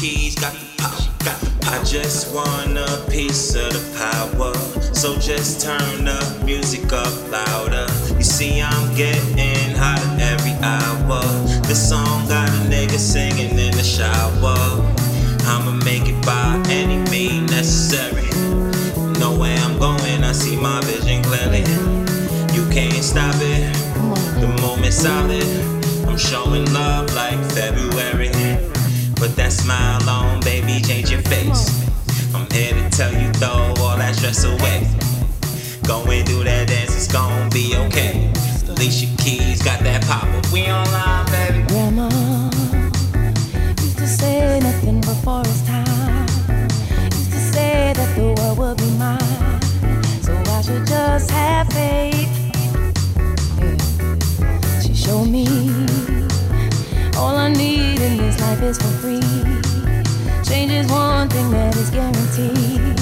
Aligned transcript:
Keys 0.00 0.36
got 0.36 0.52
the 0.52 0.64
power. 0.78 1.74
I 1.74 1.82
just 1.82 2.32
want 2.32 2.78
a 2.78 3.04
piece 3.10 3.56
of 3.56 3.72
the 3.72 3.82
power. 3.98 4.54
So 4.94 5.18
just 5.18 5.60
turn 5.60 6.04
the 6.04 6.42
music 6.44 6.92
up 6.92 7.12
louder. 7.32 7.88
You 8.16 8.22
see, 8.22 8.62
I'm 8.62 8.94
getting 8.94 9.74
hotter 9.74 10.22
every 10.22 10.52
hour. 10.62 11.20
This 11.66 11.88
song 11.88 12.28
got 12.28 12.48
a 12.48 12.70
nigga 12.70 12.96
singing 12.96 13.58
in 13.58 13.72
the 13.72 13.82
shower. 13.82 14.54
I'ma 15.50 15.72
make 15.84 16.06
it 16.06 16.24
by 16.24 16.62
any 16.68 16.98
means 17.10 17.50
necessary. 17.50 18.30
Know 19.18 19.36
where 19.36 19.58
I'm 19.58 19.80
going, 19.80 20.22
I 20.22 20.30
see 20.30 20.54
my 20.54 20.80
vision 20.82 21.24
clearly. 21.24 21.66
You 22.54 22.70
can't 22.70 23.02
stop 23.02 23.34
it, 23.38 23.74
the 24.40 24.46
moment's 24.62 24.98
solid. 24.98 25.42
I'm 26.06 26.16
showing 26.16 26.72
love 26.72 27.12
like 27.14 27.40
February. 27.50 28.77
Put 29.18 29.34
that 29.34 29.52
smile 29.52 30.08
on, 30.08 30.40
baby, 30.42 30.80
change 30.80 31.10
your 31.10 31.22
face. 31.22 31.68
I'm 32.32 32.48
here 32.52 32.72
to 32.72 32.88
tell 32.90 33.12
you, 33.12 33.32
throw 33.32 33.74
all 33.82 33.96
that 33.96 34.14
stress 34.14 34.44
away. 34.44 34.86
Go 35.88 36.08
and 36.08 36.24
do 36.24 36.44
that 36.44 36.68
dance, 36.68 36.94
it's 36.94 37.08
gonna 37.12 37.50
be 37.50 37.74
okay. 37.76 38.30
Alicia 38.68 39.08
Keys 39.18 39.60
got 39.60 39.80
that 39.80 40.04
power. 40.04 40.40
We 40.52 40.70
online, 40.70 41.26
baby. 41.34 41.66
Grandma 41.66 42.08
used 43.82 43.98
to 43.98 44.06
say 44.06 44.60
nothing 44.60 45.00
before 45.00 45.40
it's 45.40 45.66
time. 45.66 46.26
Used 47.10 47.32
to 47.32 47.40
say 47.52 47.92
that 47.96 48.14
the 48.14 48.22
world 48.38 48.58
would 48.58 48.76
be 48.76 48.90
mine. 49.02 49.60
So 50.22 50.32
I 50.46 50.62
should 50.62 50.86
just 50.86 51.28
have 51.32 51.66
faith. 51.72 52.30
Yeah. 53.58 54.80
She 54.80 54.94
showed 54.94 55.26
me 55.26 55.44
all 57.16 57.34
I 57.36 57.48
need 57.48 57.77
life 58.48 58.62
is 58.62 58.78
for 58.78 58.92
free. 59.02 59.20
Change 60.42 60.72
is 60.72 60.90
one 60.90 61.28
thing 61.28 61.50
that 61.50 61.76
is 61.76 61.90
guaranteed. 61.90 62.98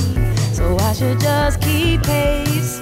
So 0.53 0.77
I 0.79 0.93
should 0.93 1.21
just 1.21 1.61
keep 1.61 2.03
pace. 2.03 2.81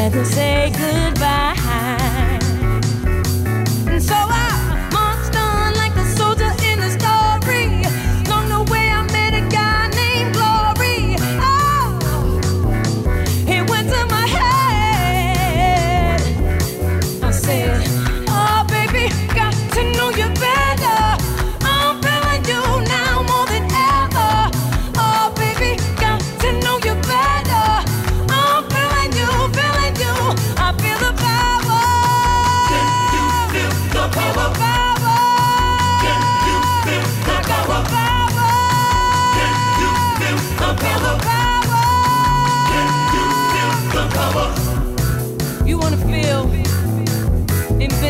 Had 0.00 0.12
to 0.14 0.24
say 0.24 0.70
goodbye. 0.70 1.54
And 3.86 4.02
so 4.02 4.14
I 4.14 4.59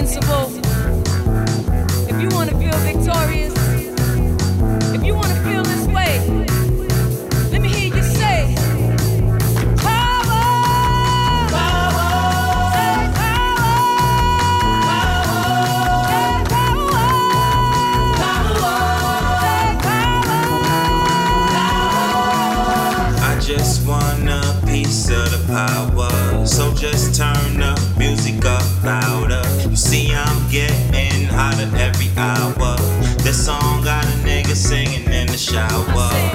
invincible? 0.00 0.59
shower. 35.40 36.29